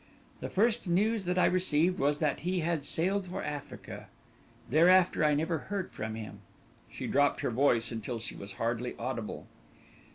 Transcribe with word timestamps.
The 0.39 0.49
first 0.49 0.87
news 0.89 1.25
that 1.25 1.37
I 1.37 1.45
received 1.45 1.99
was 1.99 2.17
that 2.17 2.39
he 2.39 2.61
had 2.61 2.83
sailed 2.85 3.27
for 3.27 3.43
Africa; 3.43 4.07
thereafter 4.67 5.23
I 5.23 5.35
never 5.35 5.59
heard 5.69 5.91
from 5.91 6.15
him." 6.15 6.39
She 6.91 7.05
dropped 7.05 7.41
her 7.41 7.51
voice 7.51 7.91
until 7.91 8.17
she 8.17 8.35
was 8.35 8.53
hardly 8.53 8.95
audible. 8.97 9.45